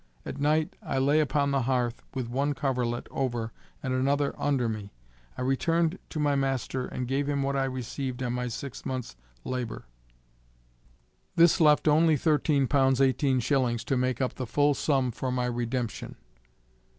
At 0.25 0.39
night 0.41 0.75
I 0.81 0.97
lay 0.97 1.19
upon 1.19 1.51
the 1.51 1.61
hearth, 1.61 2.01
with 2.15 2.27
one 2.27 2.55
coverlet 2.55 3.05
over 3.11 3.53
and 3.83 3.93
another 3.93 4.33
under 4.35 4.67
me. 4.67 4.93
I 5.37 5.43
returned 5.43 5.99
to 6.09 6.19
my 6.19 6.33
master 6.33 6.87
and 6.87 7.07
gave 7.07 7.29
him 7.29 7.43
what 7.43 7.55
I 7.55 7.65
received 7.65 8.23
on 8.23 8.33
my 8.33 8.47
six 8.47 8.83
months 8.83 9.15
labor. 9.43 9.85
This 11.35 11.61
left 11.61 11.87
only 11.87 12.17
thirteen 12.17 12.65
pounds 12.65 12.99
eighteen 12.99 13.39
shillings 13.41 13.83
to 13.83 13.95
make 13.95 14.19
up 14.19 14.33
the 14.33 14.47
full 14.47 14.73
sum 14.73 15.11
for 15.11 15.31
my 15.31 15.45
redemption. 15.45 16.15